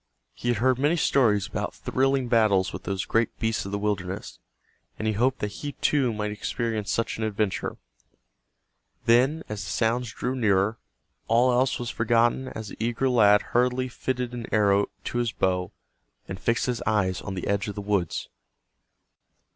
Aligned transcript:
He 0.33 0.47
had 0.47 0.57
heard 0.57 0.79
many 0.79 0.95
stories 0.97 1.45
about 1.45 1.75
thrilling 1.75 2.27
battles 2.27 2.73
with 2.73 2.85
those 2.85 3.05
great 3.05 3.37
beasts 3.37 3.67
of 3.67 3.71
the 3.71 3.77
wilderness, 3.77 4.39
and 4.97 5.07
he 5.07 5.13
hoped 5.13 5.37
that 5.41 5.51
he, 5.61 5.73
too, 5.73 6.11
might 6.11 6.31
experience 6.31 6.91
such 6.91 7.19
an 7.19 7.23
adventure. 7.23 7.77
Then, 9.05 9.43
as 9.47 9.63
the 9.63 9.69
sounds 9.69 10.11
drew 10.11 10.35
nearer, 10.35 10.79
all 11.27 11.51
else 11.51 11.77
was 11.77 11.91
forgotten 11.91 12.47
as 12.47 12.69
the 12.69 12.77
eager 12.83 13.07
lad 13.09 13.43
hurriedly 13.53 13.89
fitted 13.89 14.33
an 14.33 14.47
arrow 14.51 14.87
to 15.03 15.19
his 15.19 15.31
bow, 15.33 15.71
and 16.27 16.39
fixed 16.39 16.65
his 16.65 16.81
eyes 16.87 17.21
on 17.21 17.35
the 17.35 17.45
edge 17.45 17.67
of 17.67 17.75
the 17.75 17.79
woods. 17.81 18.27